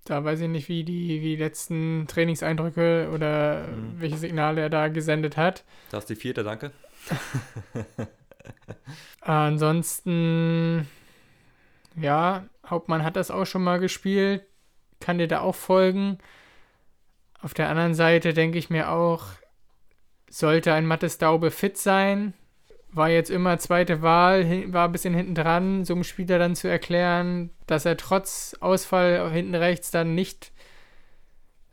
[0.05, 3.99] Da weiß ich nicht, wie die, wie die letzten Trainingseindrücke oder mhm.
[3.99, 5.65] welche Signale er da gesendet hat.
[5.91, 6.71] Das ist die vierte, danke.
[9.21, 10.87] Ansonsten
[11.99, 14.43] ja, Hauptmann hat das auch schon mal gespielt,
[14.99, 16.17] kann dir da auch folgen.
[17.41, 19.25] Auf der anderen Seite denke ich mir auch,
[20.29, 22.33] sollte ein Mattes Daube fit sein,
[22.89, 26.67] war jetzt immer zweite Wahl, war ein bisschen hinten dran, so einem Spieler dann zu
[26.67, 30.51] erklären, dass er trotz Ausfall hinten rechts dann nicht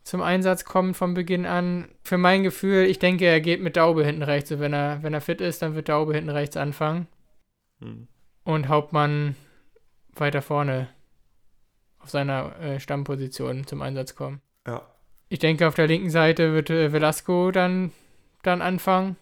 [0.05, 1.89] zum Einsatz kommt von Beginn an.
[2.03, 4.53] Für mein Gefühl, ich denke, er geht mit Daube hinten rechts.
[4.53, 7.09] Und wenn er, wenn er fit ist, dann wird Daube hinten rechts anfangen.
[7.81, 8.07] Hm.
[8.45, 9.35] Und Hauptmann
[10.16, 10.88] weiter vorne
[12.00, 14.40] auf seiner äh, Stammposition zum Einsatz kommen.
[14.66, 14.83] Ja.
[15.29, 17.92] Ich denke, auf der linken Seite wird äh, Velasco dann,
[18.42, 19.16] dann anfangen.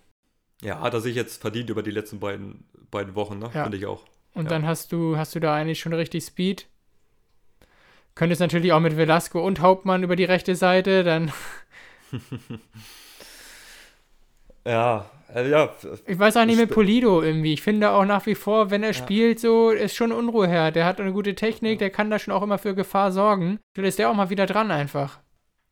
[0.61, 3.51] Ja, hat er sich jetzt verdient über die letzten beiden, beiden Wochen, ne?
[3.55, 3.63] Ja.
[3.65, 4.05] Finde ich auch.
[4.35, 4.51] Und ja.
[4.51, 6.67] dann hast du, hast du da eigentlich schon richtig Speed.
[8.15, 11.33] Könntest natürlich auch mit Velasco und Hauptmann über die rechte Seite, dann.
[14.67, 15.75] ja, also ja.
[16.07, 17.55] Ich weiß auch nicht mit Polido irgendwie.
[17.55, 18.95] Ich finde auch nach wie vor, wenn er ja.
[18.95, 20.71] spielt, so ist schon Unruhe her.
[20.71, 23.59] Der hat eine gute Technik, der kann da schon auch immer für Gefahr sorgen.
[23.75, 25.21] Vielleicht ist der auch mal wieder dran einfach.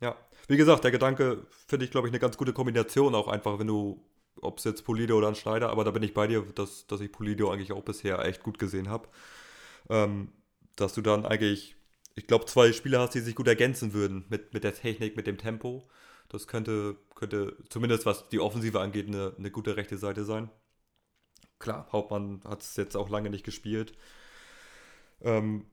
[0.01, 0.17] Ja,
[0.49, 3.67] wie gesagt, der Gedanke finde ich, glaube ich, eine ganz gute Kombination auch einfach, wenn
[3.67, 4.03] du,
[4.41, 7.01] ob es jetzt Polido oder ein Schneider, aber da bin ich bei dir, dass, dass
[7.01, 9.09] ich Polido eigentlich auch bisher echt gut gesehen habe.
[9.89, 10.33] Ähm,
[10.77, 11.77] dass du dann eigentlich,
[12.15, 15.27] ich glaube, zwei Spieler hast, die sich gut ergänzen würden mit, mit der Technik, mit
[15.27, 15.89] dem Tempo.
[16.31, 20.49] Das könnte, könnte zumindest was die Offensive angeht, eine, eine gute rechte Seite sein.
[21.59, 23.93] Klar, Hauptmann hat es jetzt auch lange nicht gespielt.
[25.21, 25.67] Ähm,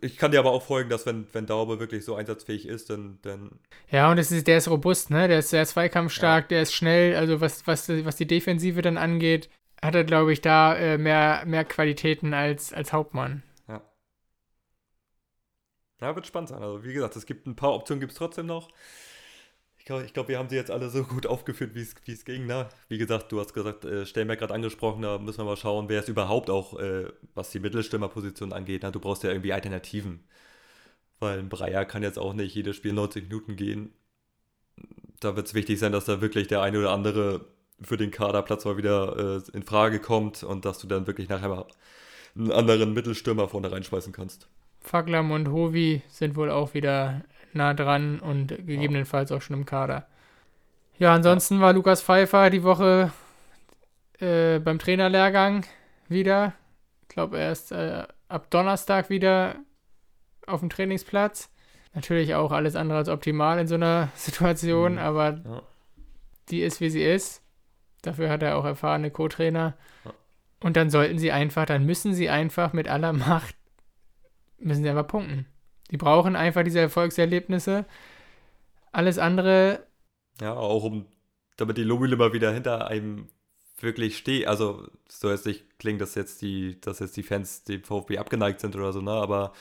[0.00, 3.18] ich kann dir aber auch folgen, dass wenn, wenn Daube wirklich so einsatzfähig ist, dann.
[3.22, 3.58] dann
[3.90, 5.28] ja, und ist, der ist robust, ne?
[5.28, 6.48] Der ist sehr zweikampfstark, ja.
[6.48, 9.50] der ist schnell, also was, was, was die Defensive dann angeht,
[9.82, 13.42] hat er, glaube ich, da äh, mehr, mehr Qualitäten als, als Hauptmann.
[13.68, 13.82] Ja.
[16.00, 16.62] Ja, wird spannend sein.
[16.62, 18.70] Also, wie gesagt, es gibt ein paar Optionen, gibt es trotzdem noch.
[19.86, 22.44] Ich glaube, glaub, wir haben sie jetzt alle so gut aufgeführt, wie es ging.
[22.44, 22.68] Ne?
[22.88, 26.00] Wie gesagt, du hast gesagt, äh, Stellenberg gerade angesprochen, da müssen wir mal schauen, wer
[26.00, 27.04] es überhaupt auch, äh,
[27.36, 28.82] was die Mittelstürmerposition angeht.
[28.82, 28.90] Ne?
[28.90, 30.24] Du brauchst ja irgendwie Alternativen.
[31.20, 33.92] Weil ein Breyer kann jetzt auch nicht jedes Spiel 90 Minuten gehen.
[35.20, 37.44] Da wird es wichtig sein, dass da wirklich der eine oder andere
[37.80, 41.48] für den Kaderplatz mal wieder äh, in Frage kommt und dass du dann wirklich nachher
[41.48, 41.64] mal
[42.34, 44.48] einen anderen Mittelstürmer vorne reinschmeißen kannst.
[44.80, 47.22] Faglam und Hovi sind wohl auch wieder
[47.56, 50.06] nah dran und gegebenenfalls auch schon im Kader.
[50.98, 53.12] Ja, ansonsten war Lukas Pfeiffer die Woche
[54.18, 55.66] äh, beim Trainerlehrgang
[56.08, 56.54] wieder.
[57.02, 59.56] Ich glaube, er ist äh, ab Donnerstag wieder
[60.46, 61.50] auf dem Trainingsplatz.
[61.94, 64.98] Natürlich auch alles andere als optimal in so einer Situation, mhm.
[64.98, 65.62] aber ja.
[66.48, 67.42] die ist, wie sie ist.
[68.02, 69.74] Dafür hat er auch erfahrene Co-Trainer.
[70.04, 70.12] Ja.
[70.60, 73.56] Und dann sollten sie einfach, dann müssen sie einfach mit aller Macht,
[74.58, 75.46] müssen sie einfach punkten.
[75.90, 77.84] Die brauchen einfach diese Erfolgserlebnisse.
[78.92, 79.86] Alles andere.
[80.40, 81.06] Ja, auch um,
[81.56, 83.28] damit die Lobile mal wieder hinter einem
[83.80, 84.46] wirklich steht.
[84.48, 88.60] Also, so jetzt nicht klingt, dass jetzt die, dass jetzt die Fans dem VfB abgeneigt
[88.60, 89.12] sind oder so, ne?
[89.12, 89.52] Aber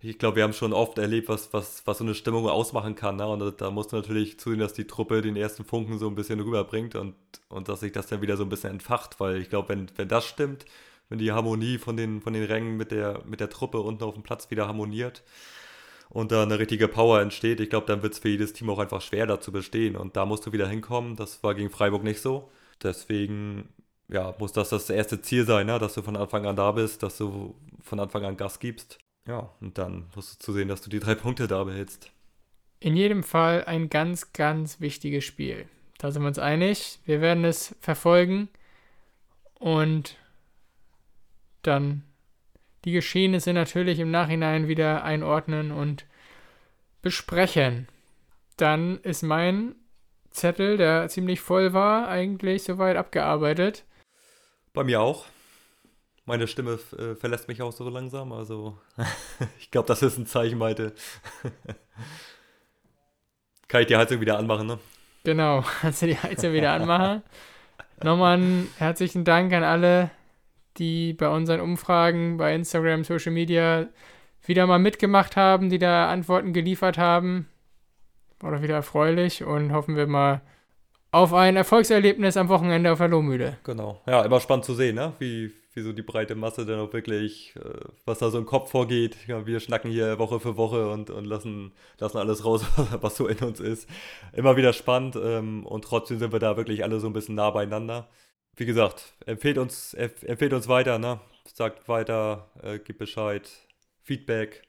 [0.00, 3.16] ich glaube, wir haben schon oft erlebt, was, was, was so eine Stimmung ausmachen kann.
[3.16, 3.26] Ne?
[3.26, 6.14] Und da, da musst du natürlich zusehen, dass die Truppe den ersten Funken so ein
[6.14, 7.14] bisschen rüberbringt und,
[7.48, 9.18] und dass sich das dann wieder so ein bisschen entfacht.
[9.20, 10.66] Weil ich glaube, wenn, wenn das stimmt,
[11.08, 14.14] wenn die Harmonie von den, von den Rängen mit der, mit der Truppe unten auf
[14.14, 15.22] dem Platz wieder harmoniert
[16.08, 18.78] und da eine richtige Power entsteht, ich glaube, dann wird es für jedes Team auch
[18.78, 19.96] einfach schwer, da zu bestehen.
[19.96, 21.16] Und da musst du wieder hinkommen.
[21.16, 22.50] Das war gegen Freiburg nicht so.
[22.82, 23.68] Deswegen
[24.08, 25.78] ja, muss das das erste Ziel sein, ne?
[25.78, 28.98] dass du von Anfang an da bist, dass du von Anfang an Gas gibst.
[29.26, 32.12] Ja, und dann musst du zusehen, dass du die drei Punkte da behältst.
[32.78, 35.66] In jedem Fall ein ganz, ganz wichtiges Spiel.
[35.98, 37.00] Da sind wir uns einig.
[37.04, 38.48] Wir werden es verfolgen
[39.54, 40.16] und
[41.62, 42.04] dann
[42.86, 46.06] die Geschehnisse natürlich im Nachhinein wieder einordnen und
[47.02, 47.88] besprechen.
[48.56, 49.74] Dann ist mein
[50.30, 53.84] Zettel, der ziemlich voll war, eigentlich soweit abgearbeitet.
[54.72, 55.26] Bei mir auch
[56.26, 58.32] meine Stimme äh, verlässt mich auch so langsam.
[58.32, 58.76] Also
[59.58, 60.92] ich glaube, das ist ein Zeichen, Malte.
[63.68, 64.78] Kann ich die Heizung wieder anmachen, ne?
[65.24, 67.22] Genau, kannst du die Heizung wieder anmachen.
[68.02, 70.10] Nochmal einen herzlichen Dank an alle,
[70.78, 73.86] die bei unseren Umfragen bei Instagram, Social Media
[74.44, 77.48] wieder mal mitgemacht haben, die da Antworten geliefert haben.
[78.40, 80.42] Doch wieder erfreulich und hoffen wir mal
[81.10, 83.56] auf ein Erfolgserlebnis am Wochenende auf der Lohmühle.
[83.64, 84.02] Genau.
[84.06, 85.14] Ja, immer spannend zu sehen, ne?
[85.18, 88.70] wie, wie so die breite Masse dann auch wirklich, äh, was da so im Kopf
[88.70, 89.16] vorgeht.
[89.26, 92.66] Ja, wir schnacken hier Woche für Woche und, und lassen, lassen alles raus,
[93.00, 93.88] was so in uns ist.
[94.34, 97.50] Immer wieder spannend ähm, und trotzdem sind wir da wirklich alle so ein bisschen nah
[97.50, 98.08] beieinander.
[98.56, 101.20] Wie gesagt, empfehlt uns, empfehlt uns weiter, ne?
[101.56, 103.48] sagt weiter, äh, gibt Bescheid,
[104.02, 104.62] Feedback,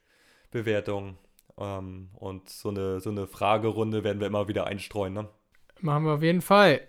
[0.52, 1.18] Bewertung
[1.58, 5.14] ähm, und so eine, so eine Fragerunde werden wir immer wieder einstreuen.
[5.14, 5.28] Ne?
[5.80, 6.82] Machen wir auf jeden Fall.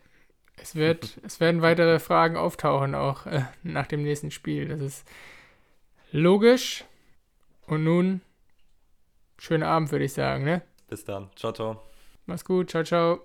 [0.56, 4.68] Es, wird, es werden weitere Fragen auftauchen, auch äh, nach dem nächsten Spiel.
[4.68, 5.08] Das ist
[6.12, 6.84] logisch.
[7.66, 8.22] Und nun,
[9.38, 10.62] schönen Abend, würde ich sagen, ne?
[10.88, 11.30] Bis dann.
[11.36, 11.82] Ciao, ciao.
[12.24, 12.70] Mach's gut.
[12.70, 13.20] Ciao, ciao.